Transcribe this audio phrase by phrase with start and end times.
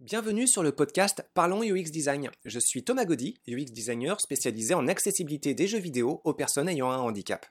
[0.00, 2.30] Bienvenue sur le podcast Parlons UX Design.
[2.44, 6.88] Je suis Thomas Gaudy, UX designer spécialisé en accessibilité des jeux vidéo aux personnes ayant
[6.92, 7.44] un handicap.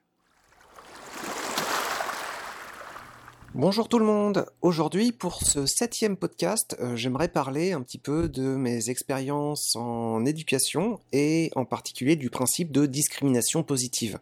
[3.54, 4.46] Bonjour tout le monde.
[4.62, 10.24] Aujourd'hui, pour ce septième podcast, euh, j'aimerais parler un petit peu de mes expériences en
[10.26, 14.20] éducation et en particulier du principe de discrimination positive.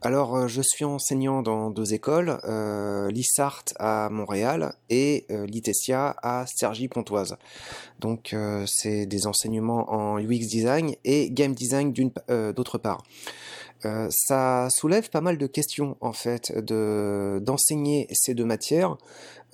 [0.00, 6.14] Alors, euh, je suis enseignant dans deux écoles, euh, l'ISART à Montréal et euh, l'ITESIA
[6.22, 7.36] à Cergy-Pontoise.
[7.98, 8.34] Donc,
[8.66, 13.02] c'est des enseignements en UX design et game design d'autre part.
[14.10, 18.96] ça soulève pas mal de questions en fait de d'enseigner ces deux matières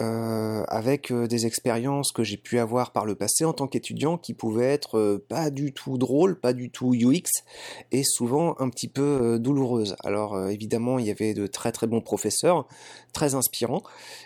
[0.00, 4.18] euh, avec euh, des expériences que j'ai pu avoir par le passé en tant qu'étudiant
[4.18, 7.44] qui pouvaient être euh, pas du tout drôles, pas du tout UX
[7.92, 9.94] et souvent un petit peu douloureuses.
[10.02, 12.66] Alors évidemment, il y avait de très très bons professeurs,
[13.12, 13.82] très inspirants,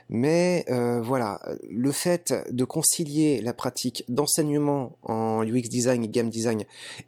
[0.08, 0.64] mais
[1.02, 6.64] voilà, le fait de concilier la pratique d'enseignement en UX design et game design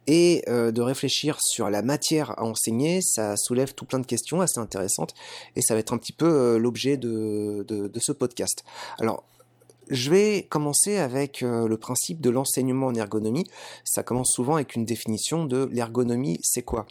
[0.07, 4.59] et de réfléchir sur la matière à enseigner, ça soulève tout plein de questions assez
[4.59, 5.13] intéressantes
[5.55, 7.65] et ça va être un petit peu l'objet de,
[7.99, 8.50] ce podcast.
[8.99, 9.23] Alors,
[9.91, 13.45] je vais commencer avec euh, le principe de l'enseignement en ergonomie.
[13.83, 16.85] Ça commence souvent avec une définition de l'ergonomie, c'est quoi?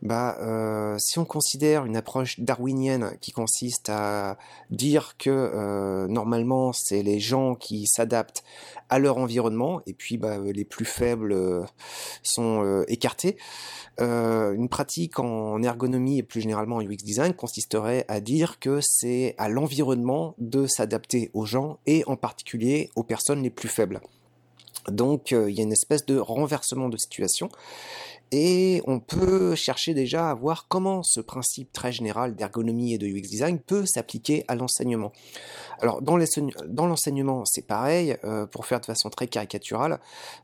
[0.00, 4.38] Bah, euh, si on considère une approche darwinienne qui consiste à
[4.70, 8.44] dire que euh, normalement c'est les gens qui s'adaptent
[8.88, 11.36] à leur environnement et puis bah, les plus faibles
[12.22, 13.36] sont écartés.
[14.00, 18.80] Euh, une pratique en ergonomie et plus généralement en UX design consisterait à dire que
[18.80, 24.00] c'est à l'environnement de s'adapter aux gens et en particulier aux personnes les plus faibles.
[24.88, 27.50] Donc euh, il y a une espèce de renversement de situation
[28.32, 33.06] et on peut chercher déjà à voir comment ce principe très général d'ergonomie et de
[33.06, 35.12] UX design peut s'appliquer à l'enseignement.
[35.80, 36.16] Alors dans
[36.86, 40.00] l'enseignement, c'est pareil, euh, pour faire de façon très caricaturale,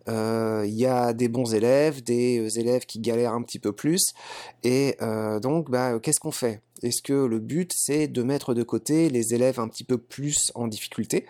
[0.08, 3.72] euh, il y a des bons élèves, des euh, élèves qui galèrent un petit peu
[3.72, 4.14] plus,
[4.62, 4.96] et
[5.42, 6.62] donc bah, qu'est-ce qu'on fait?
[6.82, 10.52] Est-ce que le but c'est de mettre de côté les élèves un petit peu plus
[10.54, 11.26] en difficulté?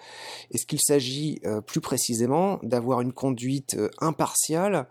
[0.53, 4.87] Est-ce qu'il s'agit plus précisément d'avoir une conduite impartiale?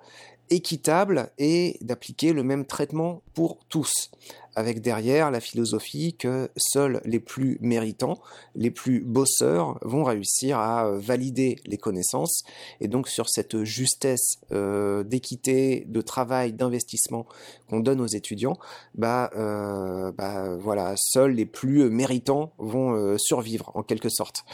[0.53, 4.12] Équitable et d'appliquer le même traitement pour tous,
[4.56, 8.19] avec derrière la philosophie que seuls les plus méritants,
[8.56, 12.44] les plus bosseurs vont réussir à euh, valider les connaissances,
[12.80, 17.25] et donc sur cette justesse euh, d'équité, de travail, d'investissement
[17.70, 18.58] qu'on donne aux étudiants,
[18.96, 24.46] bah, euh, bah voilà, seuls les plus méritants vont survivre en quelque sorte.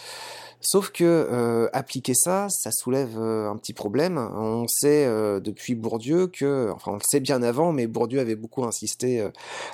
[0.62, 4.18] Sauf que euh, appliquer ça, ça soulève euh, un petit problème.
[4.18, 8.36] On sait euh, depuis Bourdieu que, enfin on le sait bien avant, mais Bourdieu avait
[8.36, 9.25] beaucoup insisté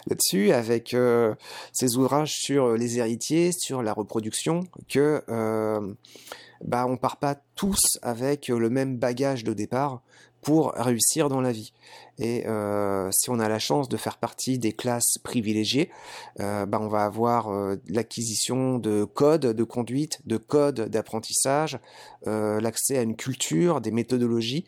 [0.07, 0.95] là-dessus avec
[1.73, 5.21] ses ouvrages sur les héritiers, sur la reproduction, que
[6.63, 10.01] bah on part pas tous avec le même bagage de départ
[10.45, 11.73] pour réussir dans la vie.
[12.19, 15.89] Et euh, si on a la chance de faire partie des classes privilégiées,
[16.39, 21.79] euh, bah on va avoir euh, l'acquisition de codes de conduite, de codes d'apprentissage,
[22.25, 24.65] l'accès à une culture, des méthodologies,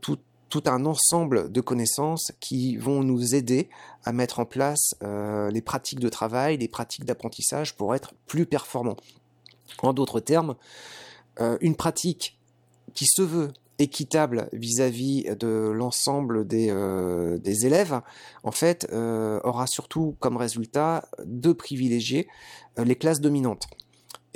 [0.00, 3.68] tout, tout un ensemble de connaissances qui vont nous aider
[4.04, 8.96] à mettre en place les pratiques de travail, les pratiques d'apprentissage pour être plus performants.
[9.82, 10.54] En d'autres termes,
[11.60, 12.38] une pratique
[12.94, 18.00] qui se veut équitable vis-à-vis de l'ensemble des, euh, élèves,
[18.42, 22.28] en fait, euh, aura surtout comme résultat de privilégier
[22.78, 23.66] euh, les classes dominantes.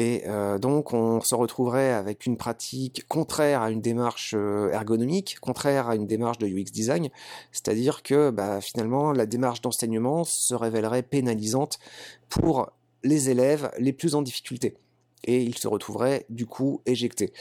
[0.00, 0.22] Et
[0.60, 6.06] donc, on se retrouverait avec une pratique contraire à une démarche ergonomique, contraire à une
[6.06, 7.09] démarche de UX design,
[7.50, 11.81] c'est-à-dire que bah, finalement, la démarche d'enseignement se révélerait pénalisante
[12.28, 12.70] pour
[13.03, 14.76] les élèves les plus en difficulté
[15.24, 17.32] et il se retrouverait du coup éjecté.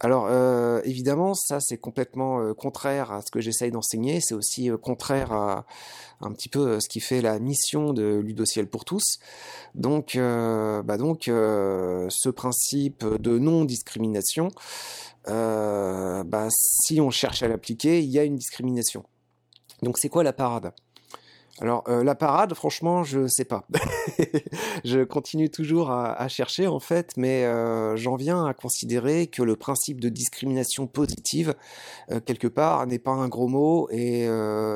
[0.00, 4.70] Alors euh, évidemment, ça c'est complètement euh, contraire à ce que j'essaye d'enseigner, c'est aussi
[4.70, 5.66] euh, contraire à
[6.20, 9.18] un petit peu ce qui fait la mission de Ludociel pour tous.
[9.74, 14.48] Donc, bah donc ce principe de non-discrimination,
[15.26, 19.04] bah, si on cherche à l'appliquer, il y a une discrimination.
[19.82, 20.72] Donc c'est quoi la parade?
[21.60, 23.66] Alors euh, la parade, franchement, je sais pas.
[24.84, 29.56] je continue toujours à, chercher en fait, mais euh, j'en viens à considérer que le
[29.56, 31.54] principe de discrimination positive,
[32.10, 34.28] euh, quelque part, n'est pas un gros mot et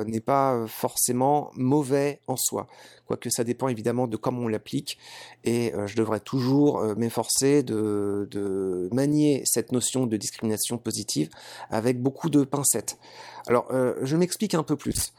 [0.07, 2.67] n'est pas forcément mauvais en soi.
[3.07, 4.97] Quoique ça dépend évidemment de comment on l'applique,
[5.43, 11.29] et je devrais toujours m'efforcer de manier cette notion de discrimination positive
[11.71, 12.99] avec beaucoup de pincettes.
[13.51, 13.67] Alors,
[14.03, 15.13] je m'explique un peu plus.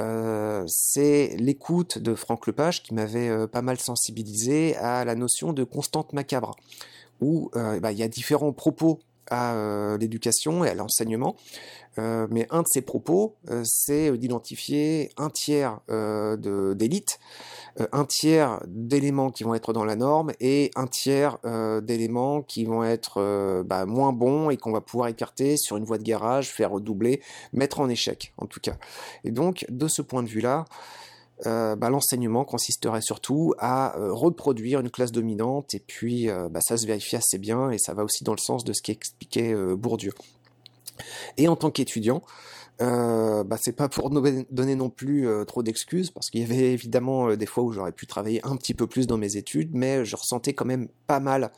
[0.00, 5.52] Euh, c'est l'écoute de Franck Lepage qui m'avait euh, pas mal sensibilisé à la notion
[5.52, 6.56] de constante macabre,
[7.20, 9.00] où euh, bah, il y a différents propos
[9.30, 11.36] à l'éducation et à l'enseignement.
[11.96, 17.18] mais un de ses propos, c'est d'identifier un tiers d'élite
[17.78, 22.42] euh, un tiers d'éléments qui vont être dans la norme et un tiers euh, d'éléments
[22.42, 25.98] qui vont être euh, bah, moins bons et qu'on va pouvoir écarter sur une voie
[25.98, 27.22] de garage, faire redoubler,
[27.52, 28.76] mettre en échec en tout cas.
[29.24, 30.64] Et donc de ce point de vue-là,
[31.44, 37.16] bah, l'enseignement consisterait surtout à reproduire une classe dominante et puis bah, ça se vérifie
[37.16, 40.12] assez bien et ça va aussi dans le sens de ce qu'expliquait Bourdieu.
[41.36, 42.22] Et en tant qu'étudiant,
[42.80, 46.72] euh, bah, c'est pas pour donner non plus euh, trop d'excuses, parce qu'il y avait
[46.72, 49.74] évidemment euh, des fois où j'aurais pu travailler un petit peu plus dans mes études,
[49.74, 51.52] mais je ressentais quand même pas mal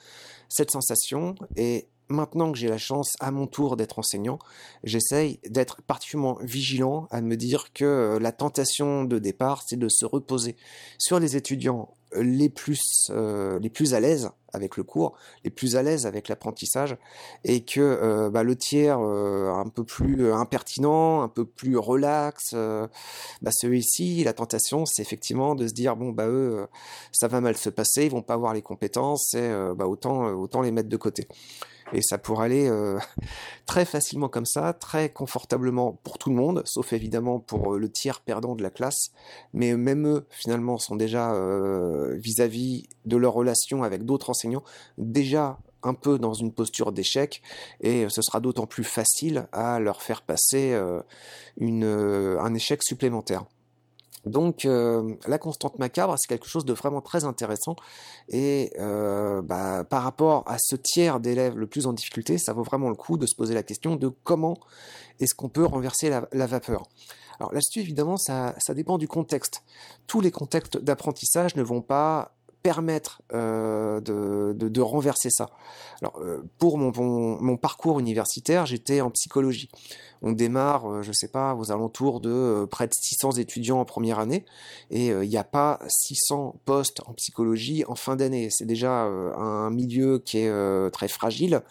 [0.49, 1.35] cette sensation.
[1.57, 4.39] Et maintenant que j'ai la chance à mon tour d'être enseignant,
[4.85, 10.05] j'essaye d'être particulièrement vigilant à me dire que la tentation de départ, c'est de se
[10.05, 10.57] reposer
[10.99, 15.77] sur les étudiants les plus, euh, les plus à l'aise avec le cours, les plus
[15.77, 16.99] à l'aise avec l'apprentissage,
[17.45, 22.55] et que euh, bah, le tiers euh, un peu plus impertinent, un peu plus relax,
[23.41, 26.67] bah, celui-ci, la tentation, c'est effectivement de se dire bon bah eux,
[27.13, 30.61] ça va mal se passer, ils vont pas avoir les compétences, et bah, autant, autant
[30.61, 31.27] les mettre de côté.
[31.93, 32.99] Et ça pourrait aller euh,
[33.67, 37.91] très facilement comme ça, très confortablement pour tout le monde, sauf évidemment pour euh, le
[37.91, 39.11] tiers perdant de la classe.
[39.53, 44.65] Mais même eux, finalement, sont déjà euh, vis-à-vis de leur relation avec d'autres enseignants,
[44.99, 47.43] déjà un peu dans une posture d'échec,
[47.81, 50.79] et ce sera d'autant plus facile à leur faire passer
[51.61, 53.45] un échec supplémentaire.
[54.25, 57.77] Donc euh, la constante macabre, c'est quelque chose de vraiment très intéressant.
[58.29, 62.63] Et euh, bah, par rapport à ce tiers d'élèves le plus en difficulté, ça vaut
[62.63, 64.59] vraiment le coup de se poser la question de comment
[65.21, 66.85] est-ce qu'on peut renverser la, vapeur.
[67.39, 69.63] Alors là-dessus, évidemment, ça, dépend du contexte.
[70.07, 75.51] Tous les contextes d'apprentissage ne vont pas permettre euh, de, renverser ça.
[76.01, 76.19] Alors,
[76.59, 76.93] pour mon,
[77.41, 79.69] mon parcours universitaire, j'étais en psychologie
[80.23, 83.85] on démarre, euh, je sais pas, aux alentours de euh, près de 600 étudiants en
[83.85, 84.45] première année,
[84.91, 88.49] et euh, il n'y a pas 600 postes en psychologie en fin d'année.
[88.51, 91.63] C'est déjà un milieu qui est très fragile.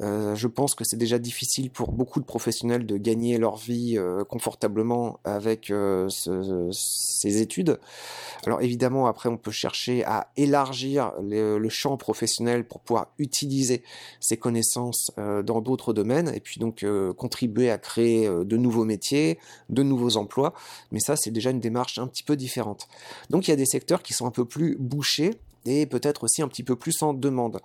[0.00, 3.98] je pense que c'est déjà difficile pour beaucoup de professionnels de gagner leur vie
[4.28, 5.72] confortablement avec
[6.08, 7.78] ces études.
[8.46, 13.82] Alors évidemment, après, on peut chercher à élargir le champ professionnel pour pouvoir utiliser
[14.20, 16.84] ces connaissances dans d'autres domaines et puis donc
[17.16, 19.38] contribuer à créer euh, de nouveaux métiers,
[19.68, 20.54] de nouveaux emplois,
[20.92, 22.88] mais ça c'est déjà une démarche un petit peu différente.
[23.28, 25.34] Donc il y a des secteurs qui sont un peu plus bouchés
[25.66, 27.60] et peut-être aussi un petit peu plus en demande.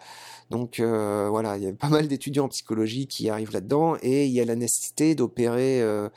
[0.50, 4.26] Donc euh, voilà, il y a pas mal d'étudiants en psychologie qui arrivent là-dedans et
[4.26, 6.10] il y a la nécessité d'opérer euh,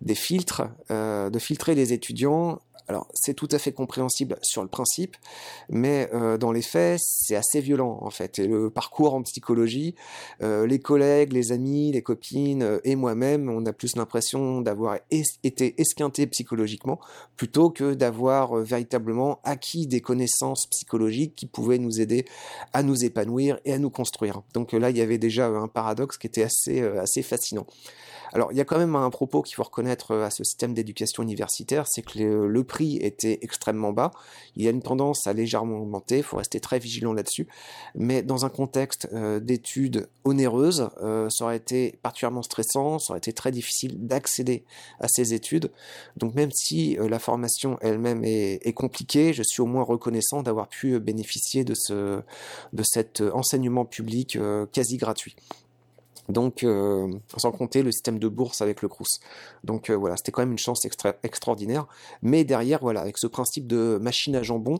[0.00, 5.16] des filtres, de filtrer les étudiants alors, c'est tout à fait compréhensible sur le principe,
[5.68, 8.38] mais euh, dans les faits, c'est assez violent en fait.
[8.38, 9.94] Et le parcours en psychologie,
[10.42, 14.98] euh, les collègues, les amis, les copines euh, et moi-même, on a plus l'impression d'avoir
[15.10, 16.98] été esquinté psychologiquement
[17.36, 22.24] plutôt que d'avoir véritablement acquis des connaissances psychologiques qui pouvaient nous aider
[22.72, 24.40] à nous épanouir et à nous construire.
[24.54, 27.66] Donc là, il y avait déjà un paradoxe qui était assez, assez fascinant.
[28.32, 31.22] Alors, il y a quand même un propos qu'il faut reconnaître à ce système d'éducation
[31.22, 34.10] universitaire, c'est que le, prix était extrêmement bas.
[34.56, 37.46] Il y a une tendance à légèrement augmenter, il faut rester très vigilant là-dessus.
[37.94, 43.18] Mais dans un contexte euh, d'études onéreuses, euh, ça aurait été particulièrement stressant, ça aurait
[43.18, 44.64] été très difficile d'accéder
[45.00, 45.70] à ces études.
[46.16, 50.68] Donc même si la formation elle-même est, est, compliquée, je suis au moins reconnaissant d'avoir
[50.68, 52.20] pu bénéficier de, ce,
[52.72, 54.38] de cet enseignement public
[54.72, 55.36] quasi gratuit.
[56.28, 59.20] Donc, euh, sans compter le système de bourse avec le Crous.
[59.64, 60.86] Donc euh, voilà, c'était quand même une chance
[61.22, 61.86] extraordinaire.
[62.22, 64.78] Mais derrière, voilà, avec ce principe de machine à jambon,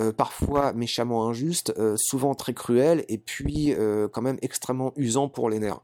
[0.00, 3.74] euh, parfois méchamment injuste, souvent très cruel, et puis
[4.12, 5.80] quand même extrêmement usant pour les nerfs.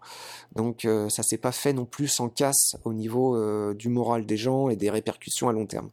[0.55, 4.69] Donc ça s'est pas fait non plus sans casse au niveau du moral des gens
[4.69, 5.91] et des répercussions à long terme.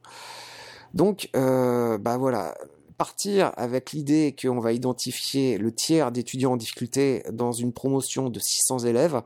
[0.94, 2.56] Donc, bah voilà,
[2.98, 8.40] partir avec l'idée qu'on va identifier le tiers d'étudiants en difficulté dans une promotion de
[8.40, 9.22] 600 élèves,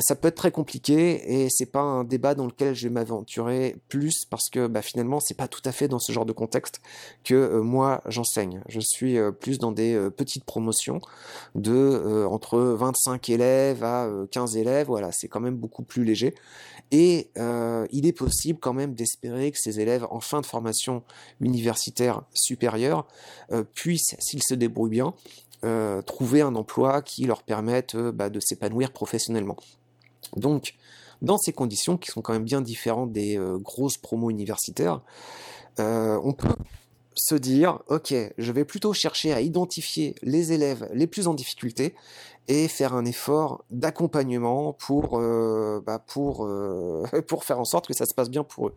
[0.00, 3.76] ça peut être très compliqué et c'est pas un débat dans lequel je vais m'aventurer
[3.88, 6.80] plus parce que bah, finalement c'est pas tout à fait dans ce genre de contexte
[7.22, 8.62] que euh, moi j'enseigne.
[8.68, 11.00] Je suis euh, plus dans des petites promotions
[11.54, 16.34] de entre 25 élèves à 15 élèves, voilà, c'est quand même beaucoup plus léger
[16.90, 17.30] et
[17.90, 21.02] il est possible quand même d'espérer que ces élèves en fin de formation
[21.40, 23.06] universitaire supérieure
[23.74, 25.14] puissent, s'ils se débrouillent bien,
[25.64, 29.56] euh, trouver un emploi qui leur permette euh, bah, de s'épanouir professionnellement.
[30.36, 30.74] Donc,
[31.22, 35.00] dans ces conditions qui sont quand même bien différentes des euh, grosses promos universitaires,
[35.78, 36.54] on peut
[37.14, 41.94] se dire, ok, je vais plutôt chercher à identifier les élèves les plus en difficulté
[42.46, 46.48] et faire un effort d'accompagnement pour, bah pour,
[47.26, 48.74] pour faire en sorte que ça se passe bien pour eux.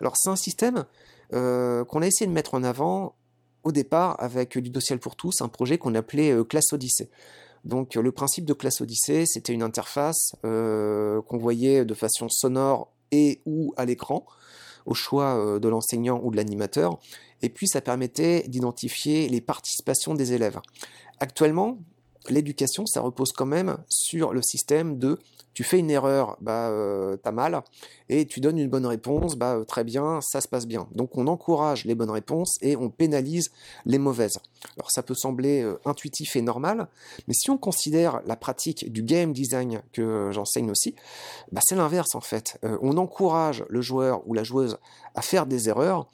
[0.00, 0.86] Alors c'est un système
[1.30, 3.14] qu'on a essayé de mettre en avant
[3.68, 7.10] au départ avec Ludociel pour tous, un projet qu'on appelait Classe Odyssée.
[7.64, 13.42] Donc le principe de Classe Odyssée, c'était une interface qu'on voyait de façon sonore et
[13.44, 14.24] ou à l'écran,
[14.86, 16.98] au choix de l'enseignant ou de l'animateur,
[17.42, 20.58] et puis ça permettait d'identifier les participations des élèves.
[21.20, 21.78] Actuellement,
[22.30, 25.18] l'éducation, ça repose quand même sur le système de
[25.58, 27.64] tu fais une erreur, bah euh, t'as mal,
[28.08, 30.86] et tu donnes une bonne réponse, bah euh, très bien, ça se passe bien.
[30.94, 33.50] Donc on encourage les bonnes réponses et on pénalise
[33.84, 34.38] les mauvaises.
[34.76, 36.86] Alors ça peut sembler euh, intuitif et normal,
[37.26, 40.94] mais si on considère la pratique du game design que j'enseigne aussi,
[41.50, 42.56] bah c'est l'inverse en fait.
[42.80, 44.78] on encourage le joueur ou la joueuse
[45.16, 46.06] à faire des erreurs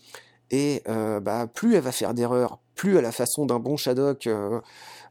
[0.51, 4.27] et bah, plus elle va faire d'erreurs, plus à la façon d'un bon Shadok,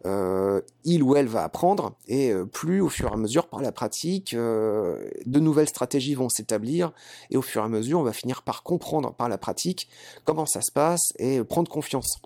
[0.05, 3.61] euh, euh, il ou elle va apprendre, et plus au fur et à mesure, par
[3.61, 6.91] la pratique, de nouvelles stratégies vont s'établir,
[7.29, 9.87] et au fur et à mesure, on va finir par comprendre par la pratique
[10.25, 12.21] comment ça se passe et prendre confiance.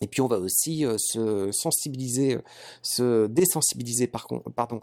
[0.00, 2.38] Et puis on va aussi se sensibiliser,
[2.80, 4.26] se désensibiliser par,
[4.56, 4.80] pardon,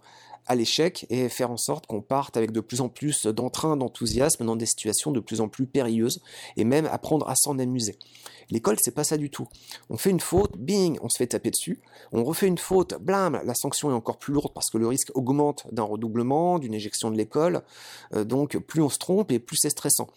[0.49, 4.45] à l'échec et faire en sorte qu'on parte avec de plus en plus d'entrain, d'enthousiasme
[4.45, 6.21] dans des situations de plus en plus périlleuses
[6.57, 7.97] et même apprendre à s'en amuser.
[8.49, 9.47] L'école, c'est pas ça du tout.
[9.91, 11.79] On fait une faute, bing, on se fait taper dessus.
[12.11, 15.11] On refait une faute, blam, la sanction est encore plus lourde parce que le risque
[15.13, 17.61] augmente d'un redoublement, d'une éjection de l'école.
[18.15, 20.07] Euh, donc plus on se trompe et plus c'est stressant.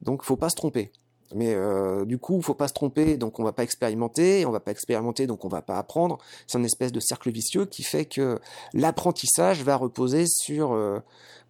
[0.00, 0.92] Donc faut pas se tromper.
[1.34, 4.50] Mais euh, du coup, il faut pas se tromper, donc on va pas expérimenter, on
[4.50, 6.18] va pas expérimenter, donc on va pas apprendre.
[6.46, 8.38] C'est une espèce de cercle vicieux qui fait que
[8.74, 11.00] l'apprentissage va reposer sur euh,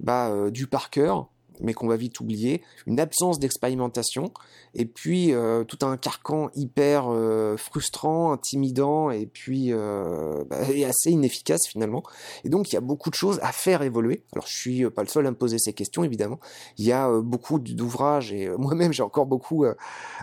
[0.00, 1.28] bah, euh, du par cœur,
[1.60, 4.32] mais qu'on va vite oublier, une absence d'expérimentation,
[4.74, 10.84] et puis euh, tout un carcan hyper euh, frustrant, intimidant, et puis euh, bah, et
[10.84, 12.02] assez inefficace finalement.
[12.44, 14.24] Et donc il y a beaucoup de choses à faire évoluer.
[14.32, 16.40] Alors je suis pas le seul à me poser ces questions évidemment.
[16.78, 19.64] Il y a beaucoup d'ouvrages et moi-même j'ai encore beaucoup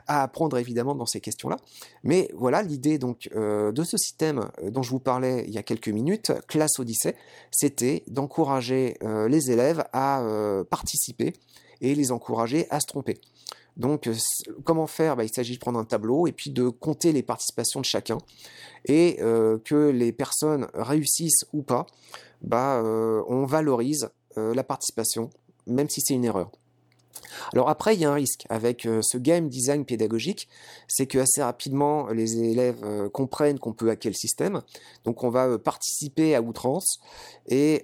[0.07, 1.57] à apprendre évidemment dans ces questions-là.
[2.03, 5.89] Mais voilà l'idée donc de ce système dont je vous parlais il y a quelques
[5.89, 7.15] minutes, classe Odyssée,
[7.51, 10.23] c'était d'encourager les élèves à
[10.69, 11.18] participer
[11.81, 13.19] et les encourager à se tromper.
[13.77, 14.15] Donc, euh,
[14.65, 15.15] comment faire?
[15.15, 18.17] Bah, Il s'agit de prendre un tableau et puis de compter les participations de chacun.
[18.85, 21.87] Et euh, que les personnes réussissent ou pas,
[22.41, 25.31] bah, euh, on valorise la participation,
[25.67, 26.49] même si c'est une erreur.
[27.53, 30.47] Alors après, il y a un risque avec euh, ce game design pédagogique,
[30.87, 34.61] c'est que assez rapidement, les élèves euh, comprennent qu'on peut hacker le système,
[35.05, 36.99] donc on va euh, participer à outrance,
[37.47, 37.83] et,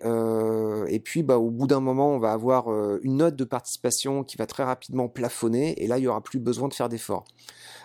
[1.03, 2.67] puis bah, au bout d'un moment, on va avoir
[3.01, 6.39] une note de participation qui va très rapidement plafonner, et là, il n'y aura plus
[6.39, 7.25] besoin de faire d'efforts.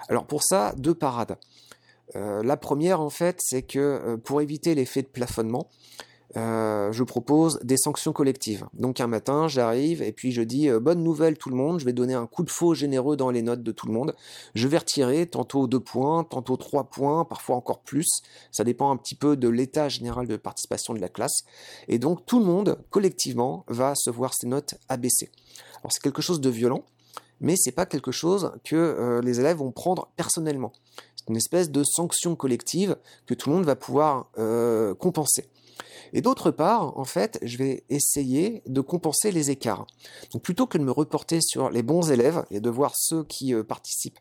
[0.09, 1.37] Alors pour ça, deux parades.
[2.15, 5.69] la première, en fait, c'est que pour éviter l'effet de plafonnement,
[6.37, 8.65] euh, je propose des sanctions collectives.
[8.75, 11.85] Donc un matin, j'arrive et puis je dis euh, bonne nouvelle tout le monde, je
[11.85, 14.15] vais donner un coup de faux généreux dans les notes de tout le monde.
[14.55, 18.23] Je vais retirer tantôt deux points, tantôt trois points, parfois encore plus.
[18.53, 21.45] Ça dépend un petit peu de l'état général de participation de la classe.
[21.89, 25.31] Et donc tout le monde, collectivement, va se voir ses notes abaissées.
[25.81, 26.85] Alors c'est quelque chose de violent,
[27.41, 30.73] mais c'est pas quelque chose que euh, les élèves vont prendre personnellement.
[31.17, 32.97] C'est une espèce de sanction collective
[33.27, 34.31] que tout le monde va pouvoir
[34.99, 35.51] compenser.
[36.13, 39.87] Et d'autre part, en fait, je vais essayer de compenser les écarts.
[40.33, 43.55] Donc plutôt que de me reporter sur les bons élèves et de voir ceux qui
[43.55, 44.19] euh, participent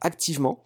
[0.00, 0.62] activement,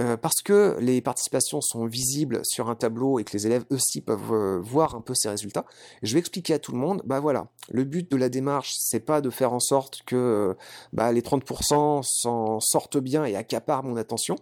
[0.00, 4.00] euh, parce que les participations sont visibles sur un tableau et que les élèves aussi
[4.00, 5.64] peuvent euh, voir un peu ces résultats,
[6.02, 9.00] je vais expliquer à tout le monde, bah voilà, le but de la démarche, c'est
[9.00, 10.56] pas de faire en sorte que
[10.92, 14.36] bah, les 30% s'en sortent bien et accaparent mon attention,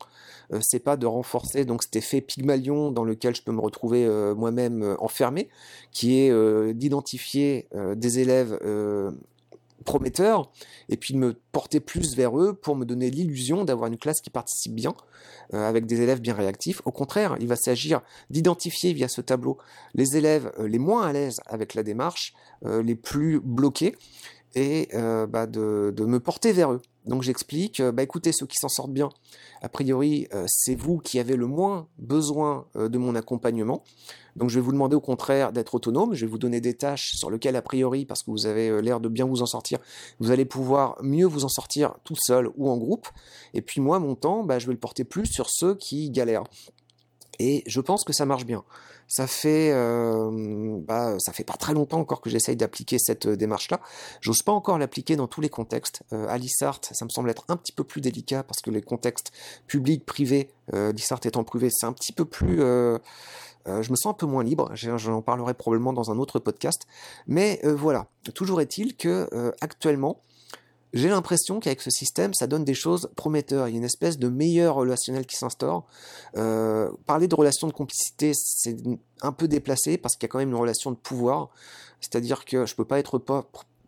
[0.61, 4.06] c'est pas de renforcer donc cet effet Pygmalion dans lequel je peux me retrouver
[4.37, 5.49] moi-même enfermé,
[5.92, 8.59] qui est d'identifier des élèves
[9.82, 10.50] prometteur
[10.88, 14.20] et puis de me porter plus vers eux pour me donner l'illusion d'avoir une classe
[14.20, 14.94] qui participe bien
[15.54, 16.82] euh, avec des élèves bien réactifs.
[16.84, 19.58] Au contraire, il va s'agir d'identifier via ce tableau
[19.94, 22.34] les élèves euh, les moins à l'aise avec la démarche,
[22.64, 23.96] euh, les plus bloqués
[24.54, 24.90] et
[25.30, 26.82] bah, de, de, me porter vers eux.
[27.06, 29.09] Donc j'explique, bah écoutez, ceux qui s'en sortent bien,
[29.61, 33.82] a priori, c'est vous qui avez le moins besoin de mon accompagnement.
[34.37, 37.14] Donc je vais vous demander au contraire d'être autonome, je vais vous donner des tâches
[37.16, 39.78] sur lesquelles a priori, parce que vous avez euh, l'air de bien vous en sortir,
[40.21, 43.09] vous allez pouvoir mieux vous en sortir tout seul ou en groupe.
[43.54, 46.44] Et puis moi, mon temps, bah, je vais le porter plus sur ceux qui galèrent.
[47.38, 48.64] Et je pense que ça marche bien.
[49.12, 50.31] Ça fait, euh,
[50.88, 53.78] bah, ça fait pas très longtemps encore que j'essaye d'appliquer cette euh, démarche-là.
[54.23, 56.02] J'ose pas encore l'appliquer dans tous les contextes.
[56.14, 58.81] Euh, à l'ISART, ça me semble être un petit peu plus délicat parce que les
[58.81, 59.31] contextes
[59.66, 62.61] publics, privés, euh, l'ISART étant privé, c'est un petit peu plus
[63.66, 66.87] je me sens un peu moins libre, j'en parlerai probablement dans un autre podcast.
[67.26, 69.28] Mais voilà, toujours est-il que
[69.61, 70.21] actuellement,
[70.92, 73.68] j'ai l'impression qu'avec ce système, ça donne des choses prometteurs.
[73.68, 75.87] Il y a une espèce de meilleur relationnel qui s'instaure.
[76.37, 78.76] Euh, parler de relation de complicité, c'est
[79.22, 81.49] un peu déplacé parce qu'il y a quand même une relation de pouvoir.
[82.00, 83.18] C'est-à-dire que je peux pas être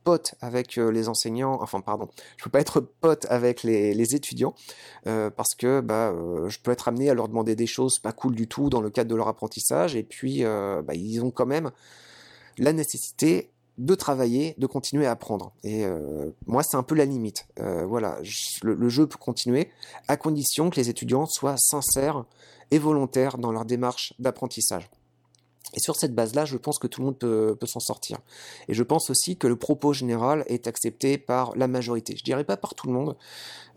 [0.03, 4.55] pote avec euh, les enseignants, enfin pardon, je peux pas être pote avec les, étudiants
[5.07, 6.15] euh, parce que bah,
[6.49, 8.91] je peux être amené à leur demander des choses pas cool du tout dans le
[8.91, 11.71] cadre de leur apprentissage et puis bah, ils ont quand même
[12.59, 15.53] la nécessité de travailler, de continuer à apprendre.
[15.65, 17.47] Et euh, moi, c'est un peu la limite.
[17.59, 18.19] Euh, voilà,
[18.63, 19.71] le, jeu peut continuer
[20.09, 22.25] à condition que les étudiants soient sincères
[22.71, 24.89] et volontaires dans leur démarche d'apprentissage.
[25.73, 28.19] Et sur cette base-là, je pense que tout le monde peut, s'en sortir.
[28.69, 32.15] Et je pense aussi que le propos général est accepté par la majorité.
[32.17, 33.17] Je dirais pas par tout le monde.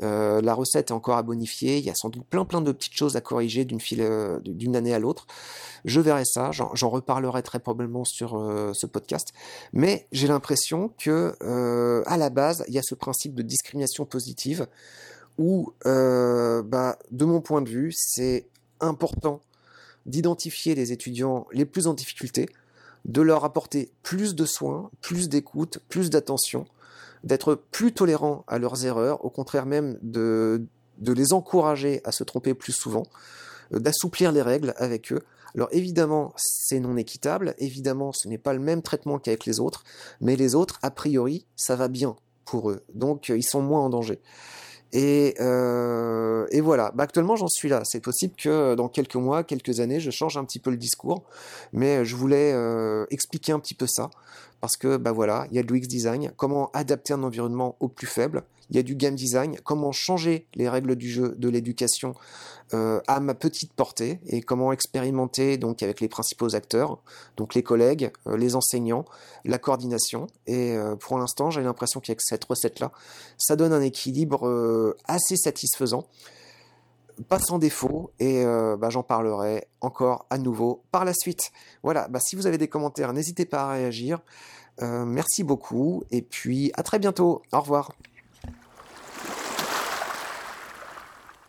[0.03, 1.77] Euh, la recette est encore à bonifier.
[1.77, 4.93] Il y a sans doute plein plein de petites choses à corriger d'une euh, année
[4.93, 5.25] à l'autre.
[5.85, 6.51] Je verrai ça.
[6.51, 9.33] J'en reparlerai très probablement sur euh, ce podcast.
[9.73, 11.33] Mais j'ai l'impression que
[12.05, 14.67] à la base, il y a ce principe de discrimination positive
[15.37, 18.47] où, bah, de mon point de vue, c'est
[18.79, 19.41] important
[20.07, 22.49] d'identifier les étudiants les plus en difficulté,
[23.05, 26.65] de leur apporter plus de soins, plus d'écoute, plus d'attention,
[27.23, 30.65] d'être plus tolérant à leurs erreurs, au contraire même de,
[30.99, 33.03] de les encourager à se tromper plus souvent,
[33.73, 35.21] euh, d'assouplir les règles avec eux.
[35.55, 39.83] Alors évidemment, c'est non équitable, évidemment, ce n'est pas le même traitement qu'avec les autres,
[40.21, 43.81] mais les autres, a priori, ça va bien pour eux, donc euh, ils sont moins
[43.81, 44.19] en danger.
[44.93, 46.91] Et, euh, et voilà.
[46.95, 47.81] Bah, actuellement, j'en suis là.
[47.83, 51.23] C'est possible que dans quelques mois, quelques années, je change un petit peu le discours,
[51.73, 54.09] mais je voulais euh, expliquer un petit peu ça
[54.61, 57.87] parce que bah voilà, il y a de l'UX design, comment adapter un environnement au
[57.87, 61.49] plus faible, il y a du game design, comment changer les règles du jeu de
[61.49, 62.13] l'éducation
[62.73, 67.01] euh, à ma petite portée et comment expérimenter donc avec les principaux acteurs,
[67.37, 69.05] donc les collègues, euh, les enseignants,
[69.45, 70.27] la coordination.
[70.47, 72.91] Et euh, pour l'instant, j'ai l'impression qu'avec cette recette-là,
[73.37, 76.05] ça donne un équilibre assez satisfaisant
[77.29, 81.51] pas sans défaut et bah, j'en parlerai encore à nouveau par la suite.
[81.81, 84.19] Voilà, bah, si vous avez des commentaires, n'hésitez pas à réagir.
[84.81, 87.41] merci beaucoup et puis à très bientôt.
[87.51, 87.91] Au revoir.